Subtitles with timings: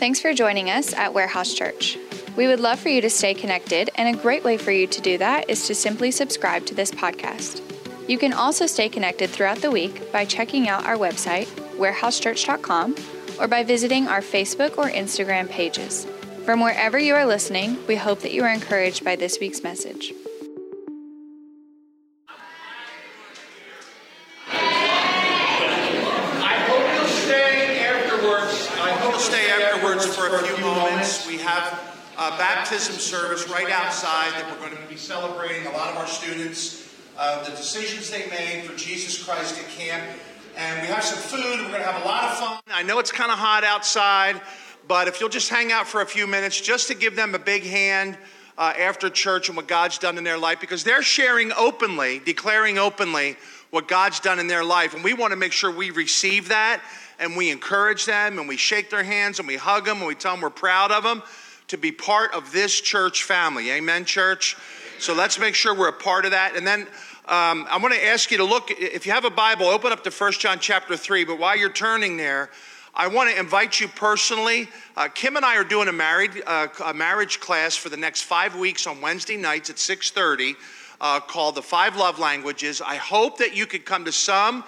[0.00, 1.98] Thanks for joining us at Warehouse Church.
[2.34, 5.00] We would love for you to stay connected, and a great way for you to
[5.02, 7.60] do that is to simply subscribe to this podcast.
[8.08, 12.96] You can also stay connected throughout the week by checking out our website, warehousechurch.com,
[13.38, 16.06] or by visiting our Facebook or Instagram pages.
[16.46, 20.14] From wherever you are listening, we hope that you are encouraged by this week's message.
[32.20, 35.66] A baptism service right outside that we're going to be celebrating.
[35.66, 40.04] A lot of our students, uh, the decisions they made for Jesus Christ at camp.
[40.54, 41.60] And we have some food.
[41.60, 42.60] We're going to have a lot of fun.
[42.70, 44.38] I know it's kind of hot outside,
[44.86, 47.38] but if you'll just hang out for a few minutes just to give them a
[47.38, 48.18] big hand
[48.58, 52.76] uh, after church and what God's done in their life, because they're sharing openly, declaring
[52.76, 53.38] openly
[53.70, 54.92] what God's done in their life.
[54.92, 56.82] And we want to make sure we receive that
[57.18, 60.14] and we encourage them and we shake their hands and we hug them and we
[60.14, 61.22] tell them we're proud of them
[61.70, 63.70] to be part of this church family.
[63.70, 64.56] Amen, church?
[64.98, 66.56] So let's make sure we're a part of that.
[66.56, 66.80] And then
[67.26, 70.02] um, I want to ask you to look, if you have a Bible, open up
[70.02, 71.24] to 1 John chapter 3.
[71.24, 72.50] But while you're turning there,
[72.92, 74.68] I want to invite you personally.
[74.96, 78.22] Uh, Kim and I are doing a married uh, a marriage class for the next
[78.22, 80.56] five weeks on Wednesday nights at 6:30,
[81.00, 82.82] uh, called the Five Love Languages.
[82.84, 84.64] I hope that you could come to some,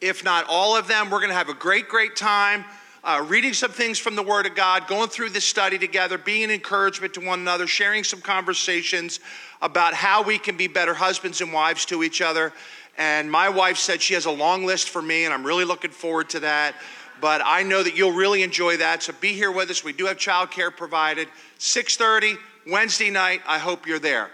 [0.00, 1.10] if not all of them.
[1.10, 2.64] We're going to have a great, great time.
[3.02, 6.44] Uh, reading some things from the Word of God, going through this study together, being
[6.44, 9.20] an encouragement to one another, sharing some conversations
[9.62, 12.52] about how we can be better husbands and wives to each other.
[12.98, 15.90] And my wife said she has a long list for me, and I'm really looking
[15.90, 16.74] forward to that
[17.20, 19.02] but I know that you'll really enjoy that.
[19.02, 19.84] So be here with us.
[19.84, 21.28] We do have childcare provided.
[21.58, 23.42] 6:30 Wednesday night.
[23.46, 24.30] I hope you're there.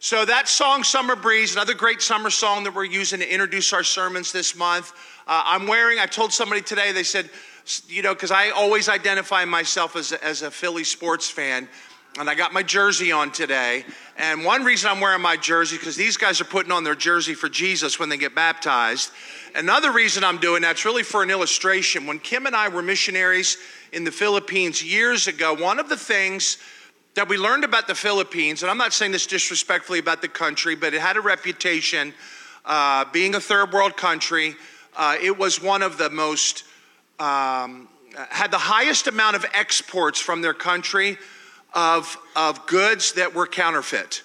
[0.00, 3.82] So that song, Summer Breeze, another great summer song that we're using to introduce our
[3.82, 4.92] sermons this month.
[5.26, 5.98] Uh, I'm wearing.
[5.98, 6.92] I told somebody today.
[6.92, 7.28] They said,
[7.88, 11.68] you know, because I always identify myself as a, as a Philly sports fan.
[12.18, 13.84] And I got my jersey on today.
[14.16, 17.34] And one reason I'm wearing my jersey because these guys are putting on their jersey
[17.34, 19.12] for Jesus when they get baptized.
[19.54, 22.06] Another reason I'm doing that's really for an illustration.
[22.06, 23.56] When Kim and I were missionaries
[23.92, 26.58] in the Philippines years ago, one of the things
[27.14, 30.74] that we learned about the Philippines, and I'm not saying this disrespectfully about the country,
[30.74, 32.14] but it had a reputation
[32.64, 34.54] uh, being a third world country.
[34.96, 36.64] Uh, it was one of the most,
[37.18, 37.88] um,
[38.30, 41.18] had the highest amount of exports from their country
[41.74, 44.22] of, of goods that were counterfeit.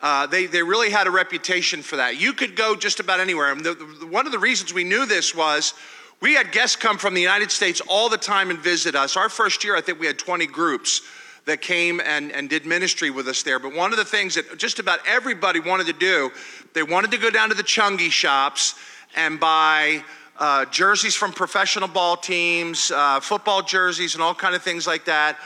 [0.00, 2.20] Uh, they, they really had a reputation for that.
[2.20, 3.50] You could go just about anywhere.
[3.52, 5.74] And the, the, one of the reasons we knew this was
[6.20, 9.16] we had guests come from the United States all the time and visit us.
[9.16, 11.02] Our first year, I think we had 20 groups
[11.46, 13.58] that came and, and did ministry with us there.
[13.58, 16.30] But one of the things that just about everybody wanted to do,
[16.72, 18.74] they wanted to go down to the tiangge shops
[19.16, 20.02] and buy
[20.38, 25.04] uh, jerseys from professional ball teams, uh, football jerseys, and all kind of things like
[25.04, 25.38] that.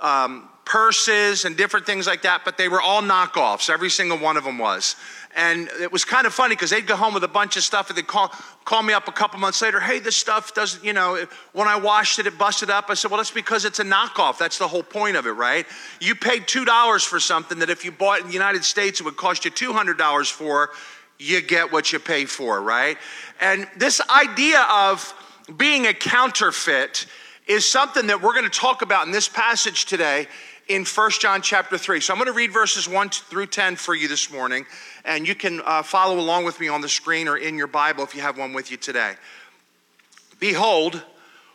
[0.00, 3.68] Um, purses and different things like that, but they were all knockoffs.
[3.68, 4.96] Every single one of them was.
[5.34, 7.88] And it was kind of funny because they'd go home with a bunch of stuff
[7.88, 8.28] and they'd call,
[8.64, 9.80] call me up a couple months later.
[9.80, 12.86] Hey, this stuff doesn't, you know, when I washed it, it busted up.
[12.90, 14.38] I said, well, that's because it's a knockoff.
[14.38, 15.66] That's the whole point of it, right?
[16.00, 19.16] You paid $2 for something that if you bought in the United States, it would
[19.16, 20.70] cost you $200 for.
[21.22, 22.98] You get what you pay for, right?
[23.40, 25.14] And this idea of
[25.56, 27.06] being a counterfeit
[27.46, 30.26] is something that we're going to talk about in this passage today
[30.68, 32.00] in 1 John chapter 3.
[32.00, 34.66] So I'm going to read verses 1 through 10 for you this morning,
[35.04, 38.04] and you can uh, follow along with me on the screen or in your Bible
[38.04, 39.14] if you have one with you today.
[40.40, 41.04] Behold,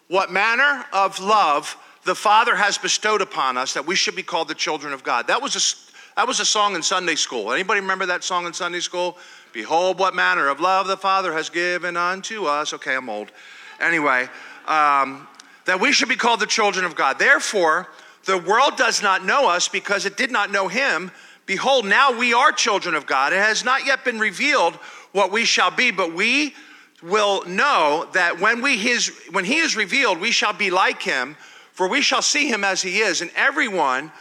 [0.07, 4.47] what manner of love the Father has bestowed upon us that we should be called
[4.47, 5.27] the children of God.
[5.27, 7.51] That was a, that was a song in Sunday school.
[7.51, 9.17] Anybody remember that song in Sunday school?
[9.57, 12.73] Behold, what manner of love the Father has given unto us.
[12.75, 13.31] Okay, I'm old.
[13.79, 14.29] Anyway,
[14.67, 15.27] um,
[15.65, 17.17] that we should be called the children of God.
[17.17, 17.87] Therefore,
[18.25, 21.09] the world does not know us because it did not know him.
[21.47, 23.33] Behold, now we are children of God.
[23.33, 24.75] It has not yet been revealed
[25.11, 26.53] what we shall be, but we
[27.01, 31.35] will know that when, we his, when he is revealed, we shall be like him,
[31.71, 33.21] for we shall see him as he is.
[33.21, 34.11] And everyone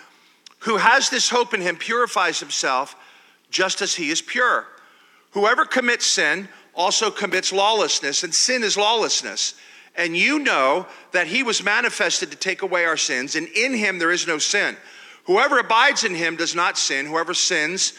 [0.61, 2.97] who has this hope in him purifies himself
[3.51, 4.67] just as he is pure.
[5.33, 9.55] Whoever commits sin also commits lawlessness, and sin is lawlessness.
[9.97, 13.99] And you know that he was manifested to take away our sins, and in him
[13.99, 14.77] there is no sin.
[15.25, 17.07] Whoever abides in him does not sin.
[17.07, 17.95] Whoever sins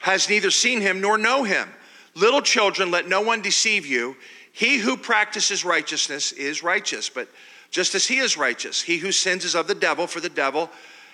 [0.00, 1.68] has neither seen him nor know him.
[2.14, 4.16] Little children, let no one deceive you.
[4.52, 7.28] He who practices righteousness is righteous, but
[7.70, 10.70] just as he is righteous, he who sins is of the devil, for the devil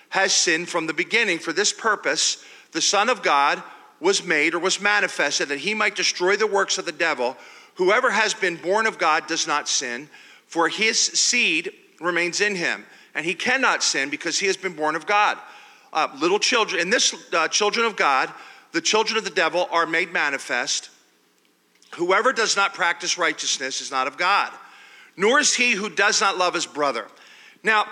[0.09, 1.39] has sinned from the beginning.
[1.39, 3.61] For this purpose, the Son of God
[4.03, 7.37] was made or was manifested that he might destroy the works of the devil.
[7.75, 10.09] Whoever has been born of God does not sin,
[10.45, 11.71] for his seed
[12.01, 12.85] remains in him,
[13.15, 15.37] and he cannot sin because he has been born of God.
[15.93, 18.31] Uh, little children, in this uh, children of God,
[18.73, 20.89] the children of the devil are made manifest.
[21.95, 24.51] Whoever does not practice righteousness is not of God,
[25.15, 27.07] nor is he who does not love his brother.
[27.63, 27.85] Now,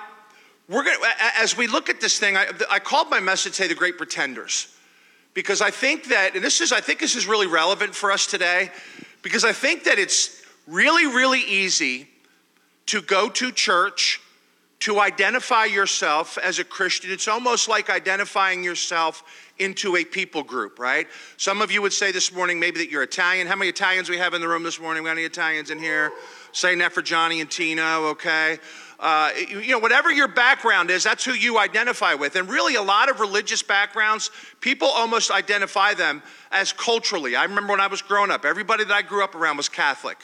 [0.68, 0.98] we're gonna,
[1.38, 4.75] as we look at this thing, I, I called my message today "The Great Pretenders,"
[5.33, 8.28] because I think that, and this is, I think this is really relevant for us
[8.28, 8.69] today,
[9.22, 12.07] because I think that it's really, really easy
[12.88, 14.19] to go to church
[14.81, 17.12] to identify yourself as a Christian.
[17.12, 19.24] It's almost like identifying yourself
[19.60, 21.07] into a people group, right?
[21.38, 23.45] Some of you would say this morning maybe that you're Italian.
[23.45, 25.04] How many Italians we have in the room this morning?
[25.04, 26.12] We got any Italians in here?
[26.51, 28.57] Saying that for Johnny and Tino, okay?
[29.00, 32.36] Uh, you know, whatever your background is, that's who you identify with.
[32.36, 34.31] And really, a lot of religious backgrounds,
[34.62, 37.36] people almost identify them as culturally.
[37.36, 40.18] I remember when I was growing up, everybody that I grew up around was Catholic.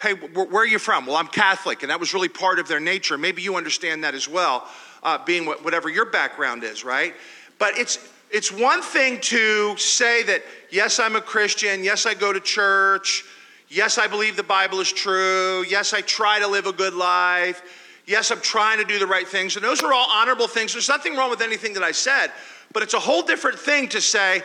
[0.00, 1.06] Hey, where are you from?
[1.06, 3.18] Well, I'm Catholic, and that was really part of their nature.
[3.18, 4.68] Maybe you understand that as well,
[5.02, 7.14] uh, being whatever your background is, right?
[7.58, 7.98] But it's
[8.30, 13.24] it's one thing to say that, yes, I'm a Christian, yes, I go to church,
[13.70, 17.62] yes, I believe the Bible is true, yes, I try to live a good life,
[18.06, 20.74] yes, I'm trying to do the right things, and those are all honorable things.
[20.74, 22.30] There's nothing wrong with anything that I said,
[22.72, 24.42] but it's a whole different thing to say,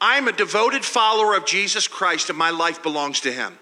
[0.00, 3.56] I'm a devoted follower of Jesus Christ and my life belongs to Him.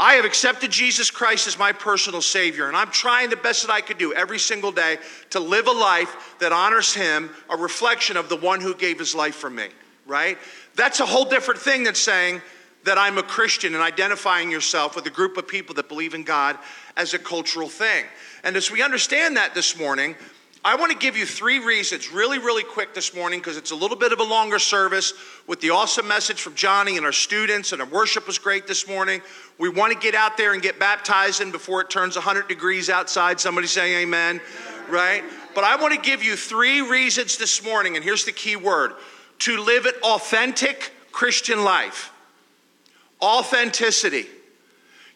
[0.00, 3.70] I have accepted Jesus Christ as my personal Savior, and I'm trying the best that
[3.70, 4.96] I could do every single day
[5.28, 9.14] to live a life that honors Him, a reflection of the one who gave His
[9.14, 9.68] life for me,
[10.06, 10.38] right?
[10.74, 12.40] That's a whole different thing than saying
[12.84, 16.24] that I'm a Christian and identifying yourself with a group of people that believe in
[16.24, 16.56] God
[16.96, 18.06] as a cultural thing.
[18.42, 20.16] And as we understand that this morning,
[20.62, 23.74] I want to give you three reasons, really, really quick this morning, because it's a
[23.74, 25.14] little bit of a longer service
[25.46, 28.86] with the awesome message from Johnny and our students, and our worship was great this
[28.86, 29.22] morning.
[29.56, 32.90] We want to get out there and get baptized in before it turns 100 degrees
[32.90, 33.40] outside.
[33.40, 34.38] Somebody say amen,
[34.90, 35.24] right?
[35.54, 38.92] But I want to give you three reasons this morning, and here's the key word
[39.40, 42.12] to live an authentic Christian life.
[43.22, 44.26] Authenticity.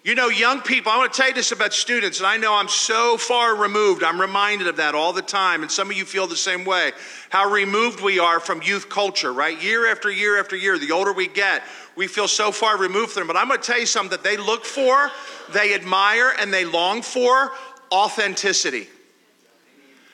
[0.05, 2.53] You know, young people, I want to tell you this about students, and I know
[2.53, 4.03] I'm so far removed.
[4.03, 6.93] I'm reminded of that all the time, and some of you feel the same way.
[7.31, 9.61] How removed we are from youth culture, right?
[9.62, 11.62] Year after year after year, the older we get,
[11.97, 13.29] we feel so far removed from them.
[13.29, 15.11] But I'm going to tell you something that they look for,
[15.55, 17.53] they admire, and they long for
[17.91, 18.89] authenticity.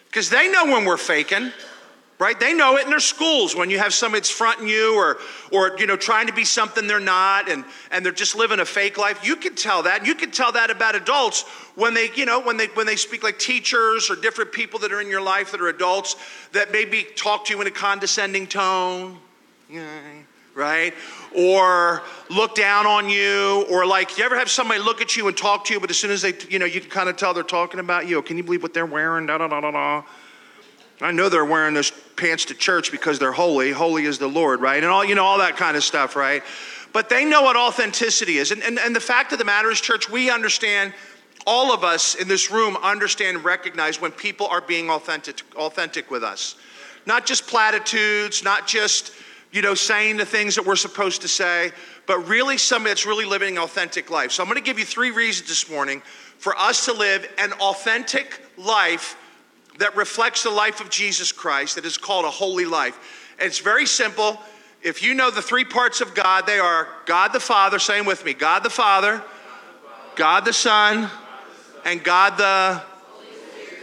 [0.07, 1.51] Because they know when we're faking
[2.21, 2.39] right?
[2.39, 5.17] They know it in their schools when you have somebody that's fronting you or,
[5.51, 8.65] or you know, trying to be something they're not and, and they're just living a
[8.65, 9.27] fake life.
[9.27, 10.07] You can tell that.
[10.07, 13.23] You can tell that about adults when they, you know, when they, when they speak
[13.25, 16.15] like teachers or different people that are in your life that are adults
[16.53, 19.17] that maybe talk to you in a condescending tone,
[20.55, 20.93] right?
[21.35, 25.35] Or look down on you, or like, you ever have somebody look at you and
[25.35, 27.33] talk to you, but as soon as they, you know, you can kind of tell
[27.33, 28.21] they're talking about you.
[28.21, 29.25] Can you believe what they're wearing?
[29.25, 30.03] Da da da da da.
[31.03, 33.71] I know they're wearing those pants to church because they're holy.
[33.73, 34.83] Holy is the Lord, right?
[34.83, 36.43] And all, you know, all that kind of stuff, right?
[36.93, 38.51] But they know what authenticity is.
[38.51, 40.93] And, and, and the fact of the matter is, church, we understand,
[41.47, 46.11] all of us in this room understand and recognize when people are being authentic, authentic
[46.11, 46.57] with us.
[47.07, 49.13] Not just platitudes, not just,
[49.53, 51.73] you know, saying the things that we're supposed to say,
[52.07, 54.33] but really somebody that's really living an authentic life.
[54.33, 56.03] So I'm going to give you three reasons this morning
[56.39, 59.17] for us to live an authentic life
[59.81, 63.35] that reflects the life of Jesus Christ that is called a holy life.
[63.39, 64.39] And it's very simple.
[64.83, 68.25] If you know the three parts of God, they are God the Father, saying with
[68.25, 69.23] me, God the Father,
[70.17, 71.11] God the Son,
[71.85, 72.83] and God the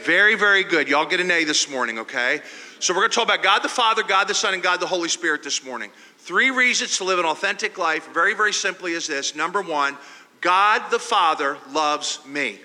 [0.03, 0.87] very, very good.
[0.87, 2.41] Y'all get an A this morning, okay?
[2.79, 4.87] So we're going to talk about God the Father, God the Son, and God the
[4.87, 5.91] Holy Spirit this morning.
[6.19, 9.35] Three reasons to live an authentic life, very, very simply, is this.
[9.35, 9.97] Number one,
[10.41, 12.59] God the Father loves me.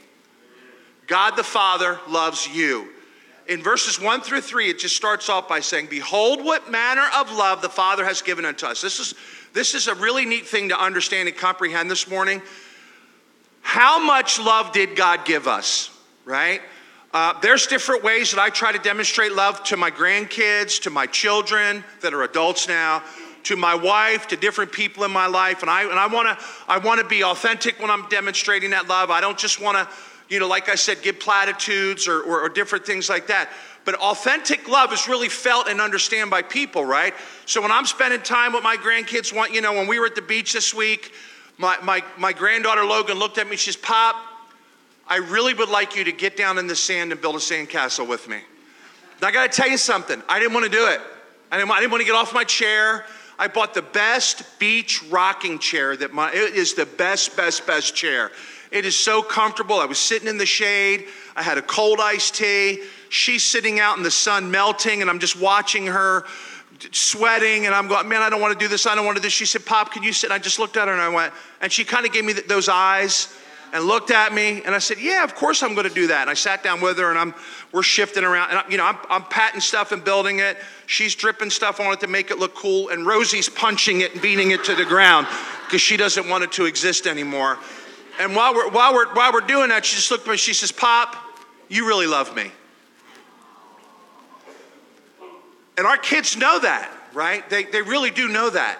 [1.07, 2.92] God the Father loves you
[3.49, 7.33] in verses 1 through 3, it just starts off by saying, Behold, what manner of
[7.33, 8.81] love the Father has given unto us.
[8.81, 9.15] This is,
[9.53, 12.41] this is a really neat thing to understand and comprehend this morning.
[13.61, 15.91] How much love did God give us,
[16.25, 16.61] right?
[17.13, 21.07] Uh, there's different ways that I try to demonstrate love to my grandkids, to my
[21.07, 23.03] children that are adults now,
[23.45, 25.61] to my wife, to different people in my life.
[25.63, 29.11] And I, and I want to I wanna be authentic when I'm demonstrating that love.
[29.11, 29.95] I don't just want to
[30.29, 33.50] you know, like I said, give platitudes or, or, or different things like that.
[33.85, 37.14] But authentic love is really felt and understood by people, right?
[37.47, 40.14] So when I'm spending time with my grandkids, want you know, when we were at
[40.14, 41.12] the beach this week,
[41.59, 44.17] my, my, my granddaughter Logan looked at me, she says, Pop,
[45.09, 48.09] I really would like you to get down in the sand and build a sandcastle
[48.09, 48.37] with me.
[49.17, 51.00] And I gotta tell you something, I didn't wanna do it.
[51.50, 53.05] I didn't, I didn't wanna get off my chair.
[53.38, 57.95] I bought the best beach rocking chair that my, it is the best, best, best
[57.95, 58.31] chair.
[58.73, 59.79] It is so comfortable.
[59.79, 61.07] I was sitting in the shade.
[61.37, 62.83] I had a cold iced tea.
[63.11, 66.25] She's sitting out in the sun melting, and I'm just watching her
[66.91, 67.67] sweating.
[67.67, 68.87] And I'm going, man, I don't want to do this.
[68.87, 69.33] I don't want to do this.
[69.35, 70.29] She said, Pop, can you sit?
[70.29, 72.33] And I just looked at her and I went, and she kind of gave me
[72.33, 73.29] those eyes
[73.73, 76.23] and looked at me and I said, "Yeah, of course I'm going to do that."
[76.23, 77.35] And I sat down with her and I'm
[77.73, 80.59] we're shifting around and I, you know I'm, I'm patting stuff and building it.
[80.87, 84.21] She's dripping stuff on it to make it look cool, and Rosie's punching it and
[84.21, 85.26] beating it to the ground
[85.64, 87.59] because she doesn't want it to exist anymore.
[88.21, 90.37] And while we're while we're while we're doing that, she just looked at me.
[90.37, 91.16] She says, "Pop,
[91.69, 92.50] you really love me."
[95.78, 97.49] And our kids know that, right?
[97.49, 98.78] They, they really do know that.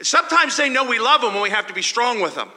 [0.00, 2.50] Sometimes they know we love them and we have to be strong with them.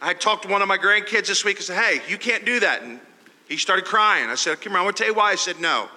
[0.00, 2.60] I talked to one of my grandkids this week and said, Hey, you can't do
[2.60, 2.82] that.
[2.82, 3.00] And
[3.48, 4.28] he started crying.
[4.28, 5.32] I said, Come here, I'm going to tell you why.
[5.32, 5.88] I said, No.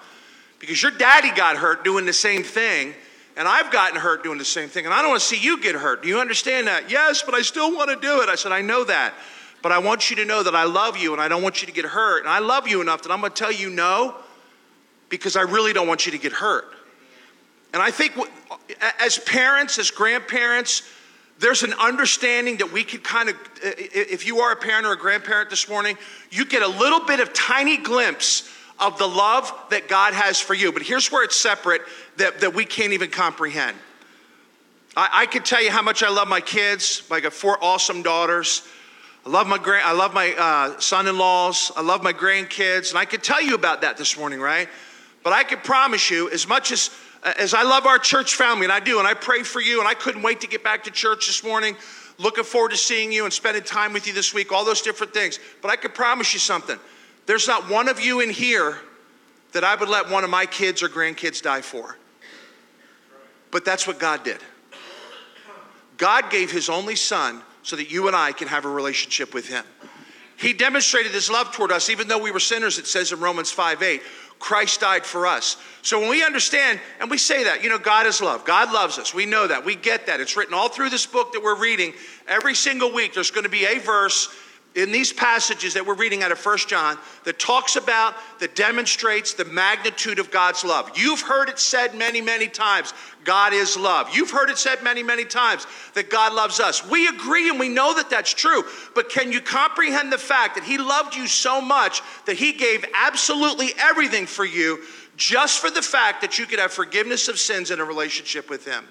[0.58, 2.92] Because your daddy got hurt doing the same thing,
[3.36, 5.58] and I've gotten hurt doing the same thing, and I don't want to see you
[5.60, 6.02] get hurt.
[6.02, 6.90] Do you understand that?
[6.90, 8.28] Yes, but I still want to do it.
[8.28, 9.14] I said, I know that.
[9.62, 11.66] But I want you to know that I love you and I don't want you
[11.66, 12.20] to get hurt.
[12.20, 14.14] And I love you enough that I'm going to tell you no
[15.08, 16.72] because I really don't want you to get hurt.
[17.72, 18.12] And I think
[18.98, 20.82] as parents, as grandparents,
[21.38, 24.98] there's an understanding that we could kind of, if you are a parent or a
[24.98, 25.96] grandparent this morning,
[26.30, 28.48] you get a little bit of tiny glimpse
[28.78, 30.72] of the love that God has for you.
[30.72, 31.82] But here's where it's separate
[32.16, 33.76] that, that we can't even comprehend.
[34.96, 37.02] I, I can tell you how much I love my kids.
[37.10, 38.66] I got four awesome daughters.
[39.26, 41.72] I love my grand, I love my uh, son-in-laws.
[41.76, 44.68] I love my grandkids, and I could tell you about that this morning, right?
[45.22, 46.90] But I can promise you, as much as
[47.22, 49.88] as I love our church family, and I do, and I pray for you, and
[49.88, 51.76] I couldn't wait to get back to church this morning.
[52.18, 55.12] Looking forward to seeing you and spending time with you this week, all those different
[55.12, 55.38] things.
[55.62, 56.78] But I can promise you something
[57.26, 58.78] there's not one of you in here
[59.52, 61.96] that I would let one of my kids or grandkids die for.
[63.50, 64.38] But that's what God did.
[65.96, 69.48] God gave his only son so that you and I can have a relationship with
[69.48, 69.64] him.
[70.36, 73.50] He demonstrated his love toward us, even though we were sinners, it says in Romans
[73.50, 74.02] 5 8.
[74.38, 75.58] Christ died for us.
[75.82, 78.46] So when we understand, and we say that, you know, God is love.
[78.46, 79.12] God loves us.
[79.12, 79.66] We know that.
[79.66, 80.18] We get that.
[80.18, 81.92] It's written all through this book that we're reading.
[82.26, 84.34] Every single week, there's going to be a verse
[84.76, 89.34] in these passages that we're reading out of First John that talks about, that demonstrates
[89.34, 90.92] the magnitude of God's love.
[90.94, 94.14] You've heard it said many, many times God is love.
[94.14, 96.88] You've heard it said many, many times that God loves us.
[96.88, 98.62] We agree and we know that that's true,
[98.94, 102.84] but can you comprehend the fact that He loved you so much that He gave
[102.94, 104.84] absolutely everything for you
[105.16, 108.64] just for the fact that you could have forgiveness of sins in a relationship with
[108.64, 108.84] Him?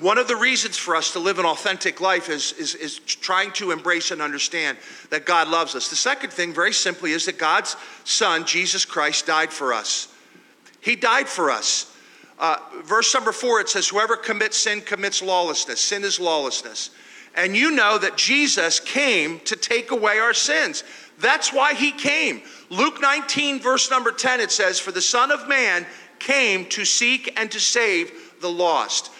[0.00, 3.52] One of the reasons for us to live an authentic life is, is, is, trying
[3.52, 4.78] to embrace and understand
[5.10, 5.90] that God loves us.
[5.90, 10.08] The second thing, very simply, is that God's Son, Jesus Christ, died for us.
[10.80, 11.94] He died for us.
[12.38, 15.82] Uh, verse number four, it says, Whoever commits sin commits lawlessness.
[15.82, 16.88] Sin is lawlessness.
[17.34, 20.82] And you know that Jesus came to take away our sins.
[21.18, 22.40] That's why he came.
[22.70, 25.86] Luke 19, verse number 10, it says, For the Son of Man
[26.18, 29.10] came to seek and to save the lost.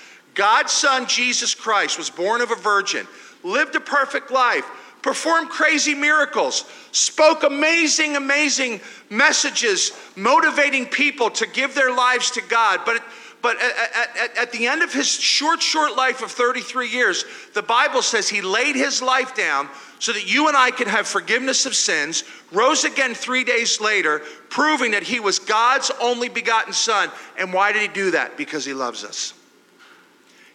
[0.41, 3.07] God's Son, Jesus Christ, was born of a virgin,
[3.45, 4.65] lived a perfect life,
[5.03, 8.81] performed crazy miracles, spoke amazing, amazing
[9.11, 12.81] messages, motivating people to give their lives to God.
[12.87, 13.05] But,
[13.43, 17.63] but at, at, at, the end of his short, short life of 33 years, the
[17.63, 19.69] Bible says he laid his life down
[19.99, 24.23] so that you and I could have forgiveness of sins, rose again three days later,
[24.49, 27.11] proving that he was God's only begotten Son.
[27.37, 28.39] And why did he do that?
[28.39, 29.35] Because he loves us.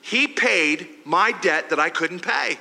[0.06, 2.60] He paid my debt that I couldn't pay.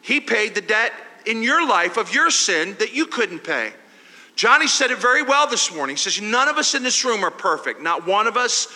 [0.00, 0.92] He paid the debt
[1.26, 3.72] in your life of your sin that you couldn't pay.
[4.36, 5.96] Johnny said it very well this morning.
[5.96, 7.82] He says, None of us in this room are perfect.
[7.82, 8.68] Not one of us.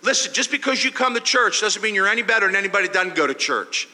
[0.00, 2.94] Listen, just because you come to church doesn't mean you're any better than anybody that
[2.94, 3.86] doesn't go to church.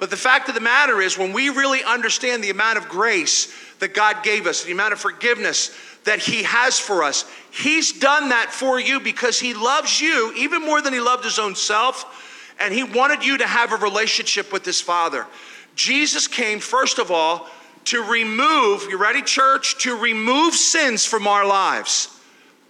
[0.00, 3.54] But the fact of the matter is, when we really understand the amount of grace
[3.78, 5.70] that God gave us, the amount of forgiveness
[6.06, 10.60] that He has for us, He's done that for you because He loves you even
[10.60, 14.52] more than He loved His own self and he wanted you to have a relationship
[14.52, 15.26] with his father.
[15.74, 17.48] Jesus came, first of all,
[17.86, 19.78] to remove, you ready, church?
[19.82, 22.08] To remove sins from our lives,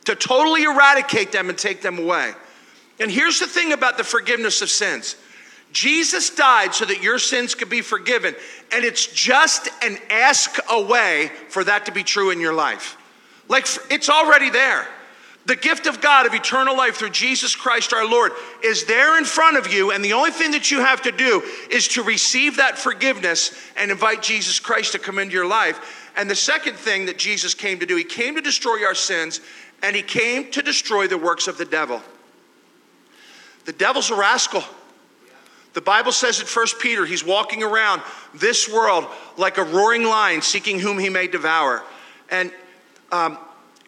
[0.07, 2.33] to totally eradicate them and take them away.
[3.01, 5.17] And here's the thing about the forgiveness of sins
[5.73, 8.35] Jesus died so that your sins could be forgiven,
[8.73, 12.97] and it's just an ask away for that to be true in your life.
[13.49, 14.87] Like it's already there.
[15.47, 18.33] The gift of God of eternal life through Jesus Christ our Lord
[18.63, 21.43] is there in front of you, and the only thing that you have to do
[21.71, 26.11] is to receive that forgiveness and invite Jesus Christ to come into your life.
[26.17, 29.43] And the second thing that Jesus came to do, he came to destroy our sins,
[29.83, 32.01] and he came to destroy the works of the devil.
[33.67, 34.65] The devil's a rascal.
[35.75, 38.01] The Bible says in 1 Peter, he's walking around
[38.33, 41.83] this world like a roaring lion seeking whom he may devour.
[42.31, 42.53] And
[43.11, 43.39] um,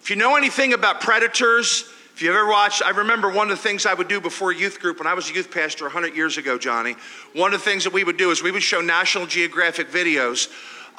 [0.06, 1.82] if you know anything about predators,
[2.14, 4.78] if you've ever watched, I remember one of the things I would do before youth
[4.78, 6.94] group when I was a youth pastor 100 years ago, Johnny.
[7.32, 10.48] One of the things that we would do is we would show National Geographic videos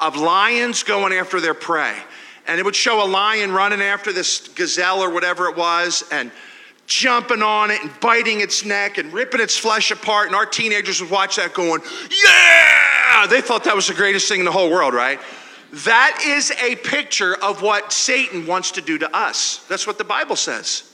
[0.01, 1.95] of lions going after their prey.
[2.49, 6.29] And it would show a lion running after this gazelle or whatever it was and
[6.85, 10.27] jumping on it and biting its neck and ripping its flesh apart.
[10.27, 11.79] And our teenagers would watch that going,
[12.11, 13.25] yeah!
[13.27, 15.21] They thought that was the greatest thing in the whole world, right?
[15.85, 19.65] That is a picture of what Satan wants to do to us.
[19.69, 20.91] That's what the Bible says.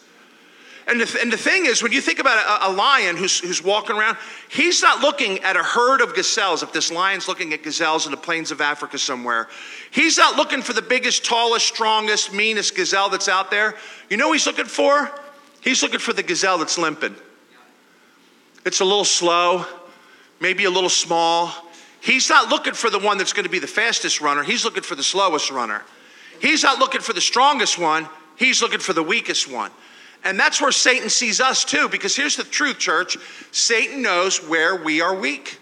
[0.87, 3.63] And the, and the thing is, when you think about a, a lion who's, who's
[3.63, 4.17] walking around,
[4.49, 6.63] he's not looking at a herd of gazelles.
[6.63, 9.47] If this lion's looking at gazelles in the plains of Africa somewhere,
[9.91, 13.75] he's not looking for the biggest, tallest, strongest, meanest gazelle that's out there.
[14.09, 15.09] You know he's looking for?
[15.61, 17.15] He's looking for the gazelle that's limping.
[18.65, 19.65] It's a little slow,
[20.41, 21.53] maybe a little small.
[22.03, 24.43] He's not looking for the one that's going to be the fastest runner.
[24.43, 25.83] He's looking for the slowest runner.
[26.41, 28.09] He's not looking for the strongest one.
[28.35, 29.71] He's looking for the weakest one.
[30.25, 33.17] And that's where Satan sees us too, because here's the truth, church
[33.51, 35.61] Satan knows where we are weak.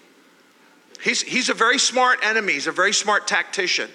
[1.03, 3.89] He's, he's a very smart enemy, he's a very smart tactician.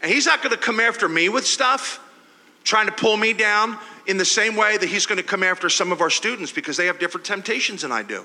[0.00, 2.00] And he's not going to come after me with stuff,
[2.62, 5.68] trying to pull me down in the same way that he's going to come after
[5.68, 8.24] some of our students because they have different temptations than I do.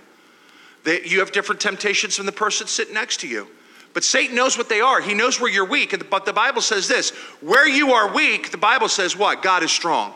[0.84, 3.48] They, you have different temptations from the person sitting next to you.
[3.94, 5.02] But Satan knows what they are.
[5.02, 6.10] He knows where you're weak.
[6.10, 7.10] But the Bible says this
[7.42, 9.42] where you are weak, the Bible says what?
[9.42, 10.14] God is strong.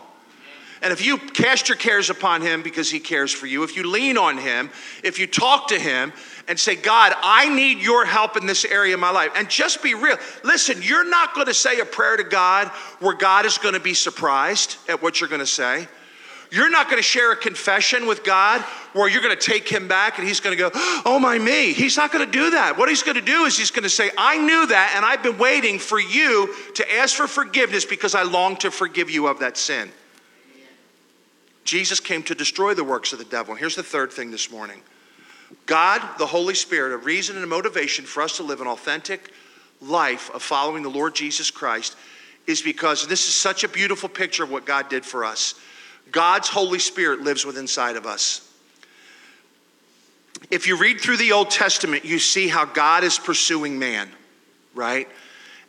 [0.83, 3.89] And if you cast your cares upon him because he cares for you, if you
[3.89, 4.69] lean on him,
[5.01, 6.11] if you talk to him
[6.49, 9.81] and say, God, I need your help in this area of my life, and just
[9.81, 10.17] be real.
[10.43, 12.67] Listen, you're not going to say a prayer to God
[12.99, 15.87] where God is going to be surprised at what you're going to say.
[16.53, 18.61] You're not going to share a confession with God
[18.93, 20.69] where you're going to take him back and he's going to go,
[21.03, 21.73] Oh my me.
[21.73, 22.77] He's not going to do that.
[22.77, 25.23] What he's going to do is he's going to say, I knew that and I've
[25.23, 29.39] been waiting for you to ask for forgiveness because I long to forgive you of
[29.39, 29.89] that sin.
[31.63, 33.55] Jesus came to destroy the works of the devil.
[33.55, 34.83] Here's the third thing this morning
[35.65, 39.31] God, the Holy Spirit, a reason and a motivation for us to live an authentic
[39.81, 41.95] life of following the Lord Jesus Christ
[42.45, 45.55] is because this is such a beautiful picture of what God did for us.
[46.11, 48.49] God's Holy Spirit lives within inside of us.
[50.51, 54.09] If you read through the Old Testament, you see how God is pursuing man,
[54.75, 55.07] right?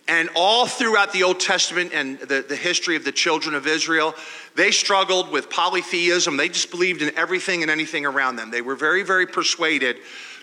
[0.07, 4.15] And all throughout the Old Testament and the, the history of the children of Israel,
[4.55, 6.37] they struggled with polytheism.
[6.37, 8.51] They just believed in everything and anything around them.
[8.51, 9.97] They were very, very persuaded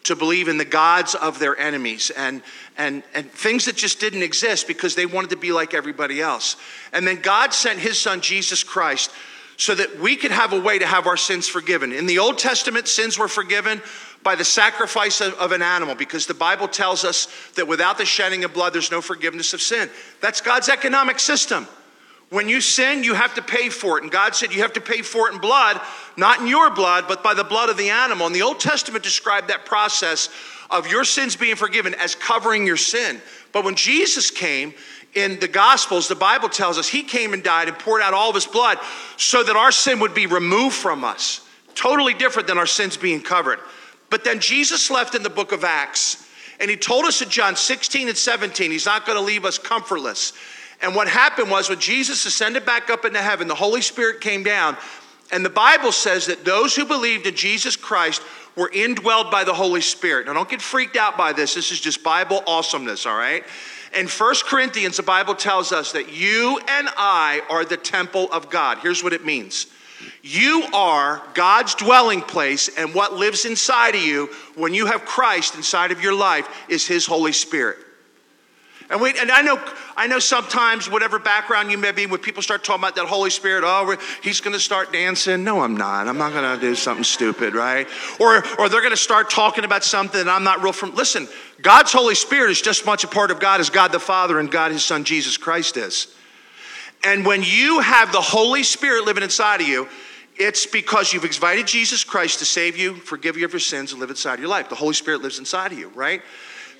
[0.04, 2.41] to believe in the gods of their enemies and,
[2.77, 6.56] and, and things that just didn't exist because they wanted to be like everybody else.
[6.91, 9.12] And then God sent his son, Jesus Christ,
[9.62, 11.91] so that we could have a way to have our sins forgiven.
[11.91, 13.80] In the Old Testament, sins were forgiven
[14.24, 18.06] by the sacrifice of, of, an animal because the Bible tells us that without the
[18.06, 19.88] shedding of blood, there's no forgiveness of sin.
[20.19, 21.67] That's God's economic system.
[22.32, 24.04] When you sin, you have to pay for it.
[24.04, 25.80] And God said you have to pay for it in blood,
[26.17, 28.26] not in your blood, but by the blood of the animal.
[28.26, 30.30] And the Old Testament described that process
[30.71, 33.21] of your sins being forgiven as covering your sin.
[33.52, 34.74] But when Jesus came,
[35.13, 38.30] in the Gospels, the Bible tells us he came and died and poured out all
[38.30, 38.80] of his blood
[39.17, 41.45] so that our sin would be removed from us.
[41.76, 43.60] Totally different than our sins being covered.
[44.10, 46.28] But then Jesus left in the book of Acts
[46.60, 49.58] and he told us in John 16 and 17, he's not going to leave us
[49.58, 50.34] comfortless.
[50.82, 54.43] And what happened was when Jesus ascended back up into heaven, the Holy Spirit came
[54.43, 54.78] down.
[55.32, 58.21] And the Bible says that those who believed in Jesus Christ
[58.56, 60.28] were indwelled by the Holy Spirit.
[60.28, 61.56] Now, don't get freaked out by this.
[61.56, 63.43] This is just Bible awesomeness, all right?
[63.95, 68.49] In First Corinthians, the Bible tells us that you and I are the temple of
[68.49, 68.77] God.
[68.80, 69.67] Here's what it means
[70.23, 75.56] you are God's dwelling place, and what lives inside of you when you have Christ
[75.56, 77.77] inside of your life is His Holy Spirit.
[78.91, 79.58] And, we, and I know,
[79.95, 83.30] I know sometimes, whatever background you may be, when people start talking about that Holy
[83.30, 85.45] Spirit, oh, he's going to start dancing.
[85.45, 86.10] No, I'm not.
[86.10, 87.88] I'm not going to do something stupid, right?
[88.19, 90.93] Or, or they're going to start talking about something that I'm not real from.
[90.93, 91.30] Listen,
[91.62, 94.39] God's Holy Spirit is just as much a part of God as God the Father
[94.39, 96.13] and God His Son Jesus Christ is.
[97.06, 99.88] And when you have the Holy Spirit living inside of you,
[100.36, 104.01] it's because you've invited Jesus Christ to save you, forgive you of your sins, and
[104.01, 104.67] live inside of your life.
[104.67, 106.21] The Holy Spirit lives inside of you, right?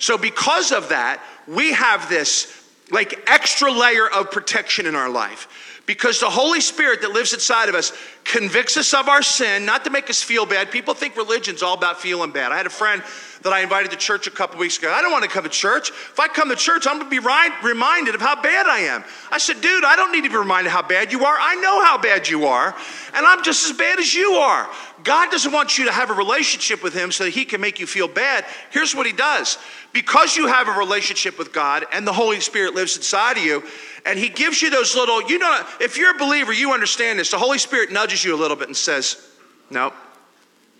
[0.02, 2.52] So, because of that, we have this
[2.90, 5.80] like extra layer of protection in our life.
[5.86, 7.92] Because the Holy Spirit that lives inside of us
[8.24, 10.72] convicts us of our sin, not to make us feel bad.
[10.72, 12.50] People think religion's all about feeling bad.
[12.50, 13.00] I had a friend
[13.42, 14.92] that I invited to church a couple weeks ago.
[14.92, 15.90] I don't want to come to church.
[15.90, 17.18] If I come to church, I'm going to be
[17.66, 19.04] reminded of how bad I am.
[19.30, 21.36] I said, dude, I don't need to be reminded how bad you are.
[21.38, 22.74] I know how bad you are,
[23.14, 24.68] and I'm just as bad as you are.
[25.04, 27.80] God doesn't want you to have a relationship with Him so that He can make
[27.80, 28.44] you feel bad.
[28.70, 29.58] Here's what He does
[29.92, 33.64] because you have a relationship with God and the Holy Spirit lives inside of you,
[34.06, 37.30] and He gives you those little, you know, if you're a believer, you understand this.
[37.30, 39.28] The Holy Spirit nudges you a little bit and says,
[39.70, 39.94] Nope,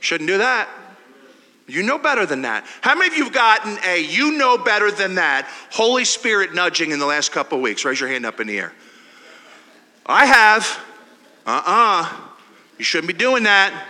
[0.00, 0.68] shouldn't do that.
[1.72, 2.66] You know better than that.
[2.82, 6.90] How many of you have gotten a you know better than that Holy Spirit nudging
[6.90, 7.82] in the last couple of weeks?
[7.82, 8.74] Raise your hand up in the air.
[10.04, 10.80] I have.
[11.46, 11.62] Uh uh-uh.
[11.66, 12.28] uh.
[12.76, 13.86] You shouldn't be doing that.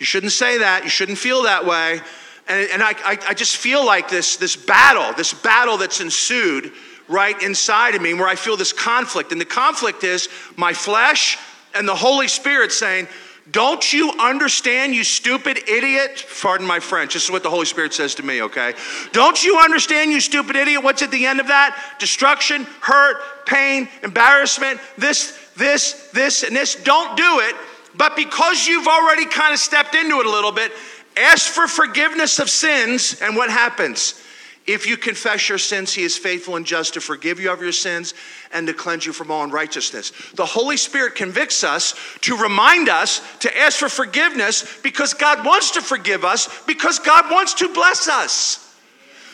[0.00, 0.82] You shouldn't say that.
[0.82, 2.00] You shouldn't feel that way.
[2.48, 6.72] And, and I, I, I just feel like this, this battle, this battle that's ensued
[7.06, 9.30] right inside of me where I feel this conflict.
[9.30, 11.38] And the conflict is my flesh
[11.76, 13.06] and the Holy Spirit saying,
[13.50, 16.26] don't you understand, you stupid idiot?
[16.40, 17.14] Pardon my French.
[17.14, 18.74] This is what the Holy Spirit says to me, okay?
[19.12, 20.84] Don't you understand, you stupid idiot?
[20.84, 21.96] What's at the end of that?
[21.98, 26.74] Destruction, hurt, pain, embarrassment, this, this, this, and this.
[26.76, 27.56] Don't do it.
[27.96, 30.72] But because you've already kind of stepped into it a little bit,
[31.16, 34.22] ask for forgiveness of sins, and what happens?
[34.66, 37.72] If you confess your sins, he is faithful and just to forgive you of your
[37.72, 38.14] sins
[38.52, 40.12] and to cleanse you from all unrighteousness.
[40.34, 45.72] The Holy Spirit convicts us to remind us to ask for forgiveness because God wants
[45.72, 48.76] to forgive us, because God wants to bless us.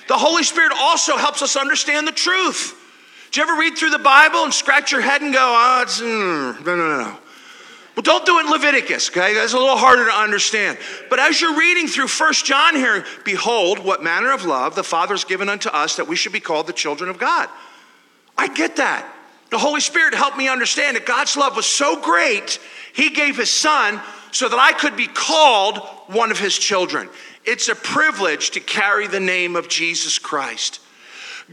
[0.08, 2.74] The Holy Spirit also helps us understand the truth.
[3.32, 6.00] Do you ever read through the Bible and scratch your head and go, oh, it's,
[6.00, 7.18] mm, no, no, no.
[7.96, 9.32] Well, don't do it in Leviticus, okay?
[9.32, 10.76] That's a little harder to understand.
[11.09, 15.24] But as you're reading through First John here, behold, what manner of love the Father's
[15.24, 17.48] given unto us that we should be called the children of God.
[18.37, 19.11] I get that.
[19.48, 22.59] The Holy Spirit helped me understand that God's love was so great,
[22.92, 23.98] He gave His Son
[24.30, 25.78] so that I could be called
[26.09, 27.09] one of His children.
[27.46, 30.80] It's a privilege to carry the name of Jesus Christ.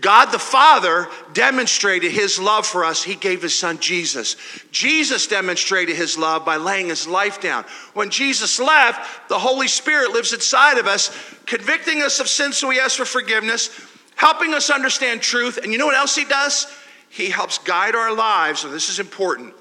[0.02, 3.04] God the Father demonstrated his love for us.
[3.04, 4.36] He gave his son Jesus.
[4.72, 7.64] Jesus demonstrated his love by laying his life down.
[7.94, 12.70] When Jesus left, the Holy Spirit lives inside of us, convicting us of sin so
[12.70, 13.70] we ask for forgiveness,
[14.16, 15.60] helping us understand truth.
[15.62, 16.66] And you know what else he does?
[17.10, 19.54] He helps guide our lives, and this is important,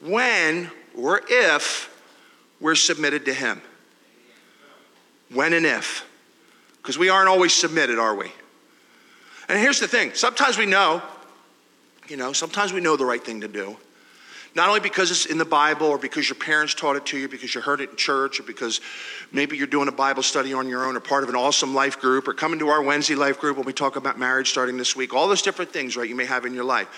[0.00, 1.96] when or if
[2.60, 3.62] we're submitted to him.
[5.32, 6.04] When and if.
[6.82, 8.32] Because we aren't always submitted, are we?
[9.50, 11.02] And here's the thing sometimes we know,
[12.08, 13.76] you know, sometimes we know the right thing to do.
[14.54, 17.28] Not only because it's in the Bible or because your parents taught it to you,
[17.28, 18.80] because you heard it in church, or because
[19.32, 22.00] maybe you're doing a Bible study on your own or part of an awesome life
[22.00, 24.94] group, or coming to our Wednesday life group when we talk about marriage starting this
[24.94, 26.88] week, all those different things, right, you may have in your life.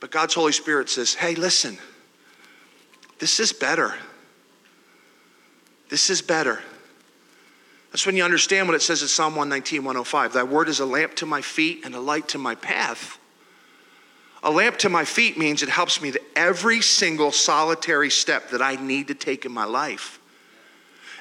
[0.00, 1.78] But God's Holy Spirit says, hey, listen,
[3.20, 3.94] this is better.
[5.88, 6.60] This is better.
[7.92, 10.32] That's when you understand what it says in Psalm 119, 105.
[10.32, 13.18] Thy word is a lamp to my feet and a light to my path.
[14.42, 18.62] A lamp to my feet means it helps me to every single solitary step that
[18.62, 20.18] I need to take in my life.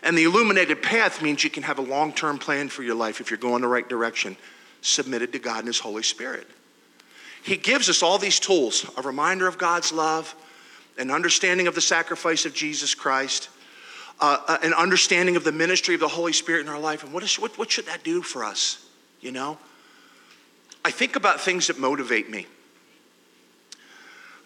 [0.01, 3.19] And the illuminated path means you can have a long term plan for your life
[3.19, 4.37] if you're going the right direction,
[4.81, 6.47] submitted to God and His Holy Spirit.
[7.43, 10.33] He gives us all these tools a reminder of God's love,
[10.97, 13.49] an understanding of the sacrifice of Jesus Christ
[14.21, 17.03] uh, uh, an understanding of the ministry of the Holy Spirit in our life.
[17.03, 18.85] And what, is, what, what should that do for us?
[19.19, 19.57] You know?
[20.85, 22.45] I think about things that motivate me.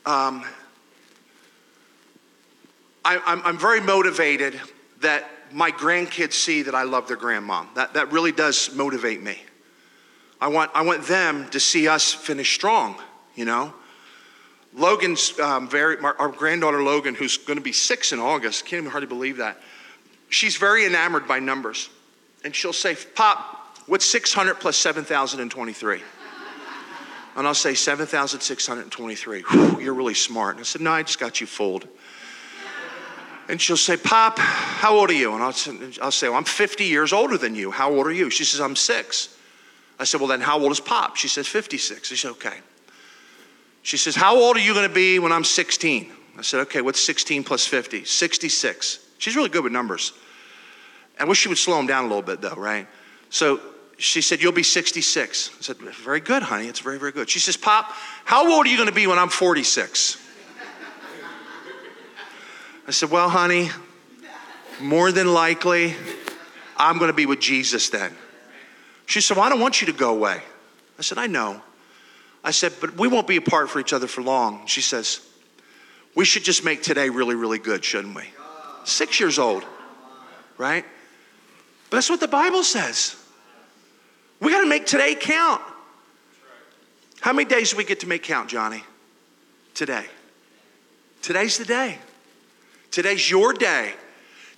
[0.06, 0.44] Um,
[3.04, 4.60] I, I'm, I'm very motivated
[5.02, 7.74] that my grandkids see that I love their grandmom.
[7.76, 9.38] That, that really does motivate me.
[10.42, 12.96] I want, I want them to see us finish strong,
[13.36, 13.74] you know?
[14.76, 18.92] Logan's um, very, our granddaughter Logan, who's going to be six in August, can't even
[18.92, 19.62] hardly believe that.
[20.30, 21.90] She's very enamored by numbers.
[22.44, 26.02] And she'll say, Pop, what's 600 plus 7,023?
[27.38, 29.44] And I'll say, 7,623.
[29.82, 30.56] You're really smart.
[30.56, 31.88] And I said, No, I just got you fooled.
[33.48, 35.34] And she'll say, Pop, how old are you?
[35.34, 37.72] And I'll say, I'll say, Well, I'm 50 years older than you.
[37.72, 38.30] How old are you?
[38.30, 39.38] She says, I'm six.
[40.00, 41.16] I said, Well, then how old is Pop?
[41.18, 42.12] She says, 56.
[42.12, 42.58] I said, Okay.
[43.86, 46.12] She says, How old are you going to be when I'm 16?
[46.40, 48.04] I said, Okay, what's 16 plus 50?
[48.04, 49.00] 66.
[49.20, 50.12] She's really good with numbers.
[51.20, 52.88] I wish she would slow them down a little bit, though, right?
[53.30, 53.60] So
[54.00, 55.52] she said, You'll be 66.
[55.56, 56.66] I said, Very good, honey.
[56.66, 57.30] It's very, very good.
[57.30, 57.92] She says, Pop,
[58.26, 60.18] how old are you going to be when I'm 46?
[62.88, 63.70] I said, Well, honey,
[64.82, 65.94] more than likely,
[66.76, 68.12] I'm going to be with Jesus then.
[69.06, 70.42] She said, Well, I don't want you to go away.
[70.98, 71.62] I said, I know.
[72.46, 74.68] I said, but we won't be apart for each other for long.
[74.68, 75.20] She says,
[76.14, 78.24] we should just make today really, really good, shouldn't we?
[78.84, 79.66] Six years old,
[80.60, 80.86] right?
[81.90, 83.16] But that's what the Bible says.
[84.40, 85.62] We got to make today count.
[87.20, 88.84] How many days do we get to make count, Johnny?
[89.74, 90.06] Today.
[91.24, 91.98] Today's the day.
[92.92, 93.94] Today's your day.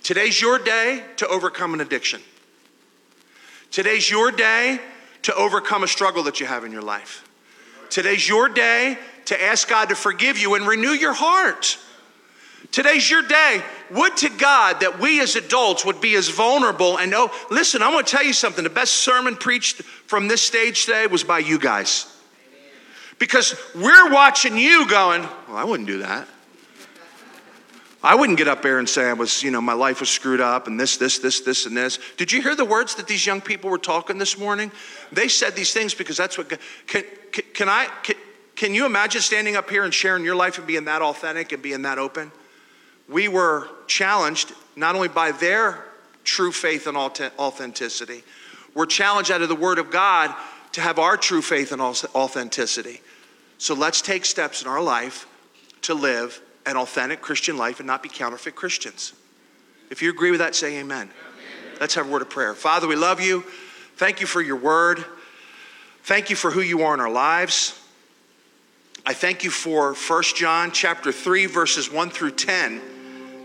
[0.02, 2.20] Today's your day to overcome an addiction.
[3.70, 4.78] Today's your day
[5.22, 7.27] to overcome a struggle that you have in your life.
[7.90, 11.78] Today's your day to ask God to forgive you and renew your heart.
[12.70, 13.62] Today's your day.
[13.90, 17.92] Would to God that we as adults would be as vulnerable and oh, listen, I
[17.92, 18.64] want to tell you something.
[18.64, 22.14] The best sermon preached from this stage today was by you guys.
[23.18, 26.28] Because we're watching you going, well, I wouldn't do that.
[28.02, 30.40] I wouldn't get up there and say I was, you know, my life was screwed
[30.40, 31.98] up and this, this, this, this, and this.
[32.16, 34.70] Did you hear the words that these young people were talking this morning?
[35.10, 38.14] They said these things because that's what, can, can, can I, can,
[38.54, 41.60] can you imagine standing up here and sharing your life and being that authentic and
[41.60, 42.30] being that open?
[43.08, 45.84] We were challenged not only by their
[46.22, 48.22] true faith and authenticity,
[48.74, 50.32] we're challenged out of the Word of God
[50.72, 53.00] to have our true faith and authenticity.
[53.56, 55.26] So let's take steps in our life
[55.82, 59.14] to live an authentic Christian life and not be counterfeit Christians.
[59.90, 61.08] If you agree with that, say amen.
[61.08, 61.10] amen.
[61.80, 62.54] Let's have a word of prayer.
[62.54, 63.44] Father, we love you.
[63.96, 65.04] Thank you for your word.
[66.02, 67.80] Thank you for who you are in our lives.
[69.06, 72.80] I thank you for 1 John chapter 3 verses 1 through 10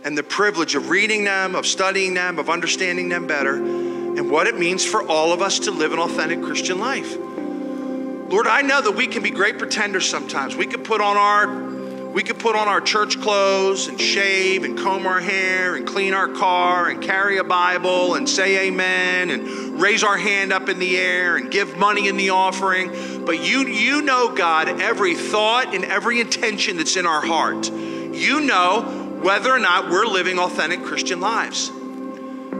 [0.04, 4.48] and the privilege of reading them, of studying them, of understanding them better, and what
[4.48, 7.16] it means for all of us to live an authentic Christian life.
[7.18, 10.56] Lord, I know that we can be great pretenders sometimes.
[10.56, 11.73] We can put on our
[12.14, 16.14] we could put on our church clothes and shave and comb our hair and clean
[16.14, 20.78] our car and carry a Bible and say amen and raise our hand up in
[20.78, 23.26] the air and give money in the offering.
[23.26, 27.72] But you, you know, God, every thought and every intention that's in our heart.
[27.72, 31.72] You know whether or not we're living authentic Christian lives.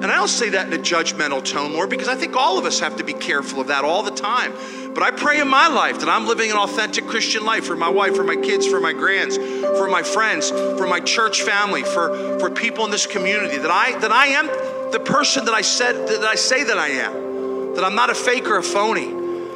[0.04, 2.66] And I don't say that in a judgmental tone, Lord, because I think all of
[2.66, 4.52] us have to be careful of that all the time.
[4.94, 7.88] But I pray in my life that I'm living an authentic Christian life for my
[7.88, 12.38] wife, for my kids, for my grands, for my friends, for my church family, for,
[12.40, 14.48] for people in this community, that I, that I am
[14.92, 18.16] the person that I said that I say that I am, that I'm not a
[18.16, 19.08] fake or a phony.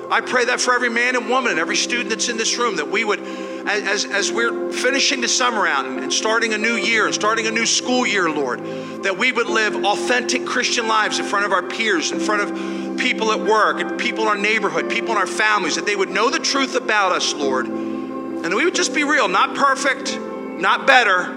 [0.09, 2.77] I pray that for every man and woman and every student that's in this room,
[2.77, 3.19] that we would,
[3.67, 7.51] as, as we're finishing the summer out and starting a new year and starting a
[7.51, 8.63] new school year, Lord,
[9.03, 12.97] that we would live authentic Christian lives in front of our peers, in front of
[12.97, 16.09] people at work, and people in our neighborhood, people in our families, that they would
[16.09, 20.17] know the truth about us, Lord, and that we would just be real, not perfect,
[20.17, 21.33] not better,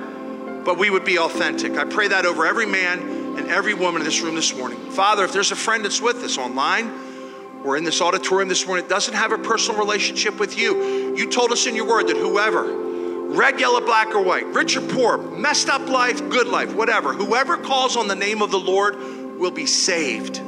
[0.64, 1.76] but we would be authentic.
[1.76, 4.78] I pray that over every man and every woman in this room this morning.
[4.90, 7.10] Father, if there's a friend that's with us online,
[7.64, 10.99] or in this auditorium this morning that doesn't have a personal relationship with you.
[11.16, 12.64] You told us in your word that whoever,
[13.34, 17.56] red, yellow, black, or white, rich or poor, messed up life, good life, whatever, whoever
[17.56, 18.96] calls on the name of the Lord
[19.38, 20.40] will be saved.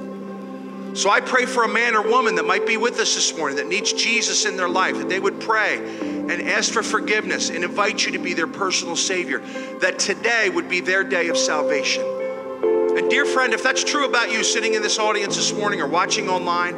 [0.95, 3.57] So I pray for a man or woman that might be with us this morning
[3.57, 7.65] that needs Jesus in their life, that they would pray and ask for forgiveness and
[7.65, 9.39] invite you to be their personal Savior,
[9.81, 12.05] that today would be their day of salvation.
[12.05, 15.87] And dear friend, if that's true about you sitting in this audience this morning or
[15.87, 16.77] watching online,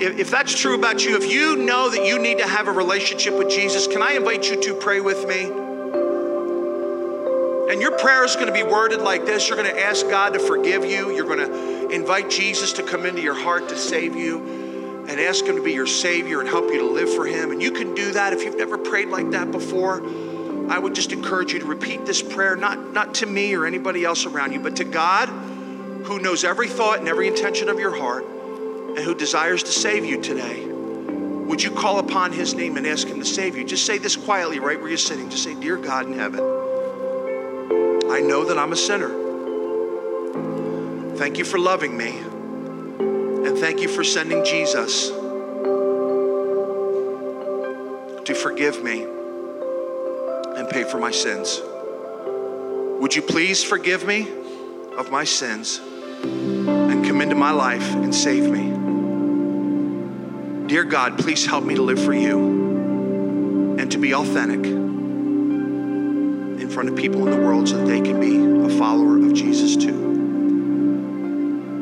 [0.00, 2.72] if, if that's true about you, if you know that you need to have a
[2.72, 5.44] relationship with Jesus, can I invite you to pray with me?
[7.70, 10.34] And your prayer is going to be worded like this You're going to ask God
[10.34, 14.16] to forgive you, you're going to invite Jesus to come into your heart to save
[14.16, 17.52] you, and ask Him to be your Savior and help you to live for Him.
[17.52, 20.02] And you can do that if you've never prayed like that before.
[20.68, 24.04] I would just encourage you to repeat this prayer, not, not to me or anybody
[24.04, 25.28] else around you, but to God
[26.06, 28.24] who knows every thought and every intention of your heart
[28.96, 33.06] and who desires to save you today, would you call upon his name and ask
[33.06, 33.64] him to save you?
[33.64, 35.28] Just say this quietly right where you're sitting.
[35.30, 36.40] Just say, Dear God in heaven,
[38.10, 39.10] I know that I'm a sinner.
[41.16, 42.18] Thank you for loving me.
[42.18, 45.10] And thank you for sending Jesus
[48.24, 51.60] to forgive me and pay for my sins.
[53.00, 54.28] Would you please forgive me
[54.96, 55.78] of my sins
[56.22, 58.83] and come into my life and save me?
[60.66, 65.90] Dear God, please help me to live for you and to be authentic in
[66.70, 69.76] front of people in the world so that they can be a follower of Jesus
[69.76, 69.92] too.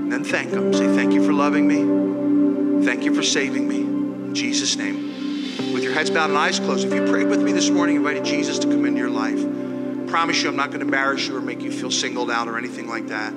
[0.03, 0.75] And then thank Him.
[0.75, 2.85] Say, Thank you for loving me.
[2.85, 3.83] Thank you for saving me.
[3.83, 5.73] In Jesus' name.
[5.73, 8.25] With your heads bowed and eyes closed, if you prayed with me this morning, invited
[8.25, 9.38] Jesus to come into your life,
[10.09, 12.59] promise you I'm not going to embarrass you or make you feel singled out or
[12.59, 13.33] anything like that.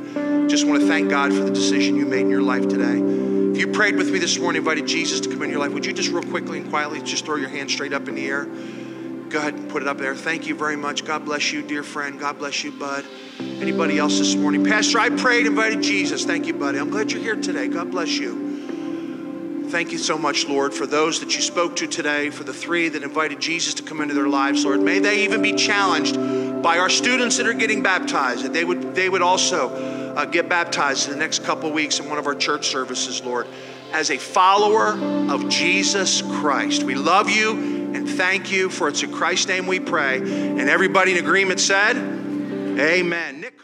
[0.50, 3.35] Just want to thank God for the decision you made in your life today.
[3.56, 5.86] If you prayed with me this morning, invited Jesus to come into your life, would
[5.86, 8.44] you just real quickly and quietly just throw your hand straight up in the air?
[8.44, 10.14] Go ahead and put it up there.
[10.14, 11.06] Thank you very much.
[11.06, 12.20] God bless you, dear friend.
[12.20, 13.06] God bless you, bud.
[13.40, 14.66] Anybody else this morning?
[14.66, 16.26] Pastor, I prayed, invited Jesus.
[16.26, 16.80] Thank you, buddy.
[16.80, 17.70] I'm glad you're here today.
[17.70, 19.70] God bless you.
[19.70, 22.90] Thank you so much, Lord, for those that you spoke to today, for the three
[22.90, 24.82] that invited Jesus to come into their lives, Lord.
[24.82, 26.16] May they even be challenged
[26.62, 30.50] by our students that are getting baptized, that they would, they would also uh, get
[30.50, 33.48] baptized in the next couple weeks in one of our church services, Lord,
[33.92, 34.90] as a follower
[35.32, 36.84] of Jesus Christ.
[36.84, 37.52] We love you
[37.96, 40.18] and thank you, for it's in Christ's name we pray.
[40.18, 43.42] And everybody in agreement said, Amen.
[43.42, 43.56] Nick,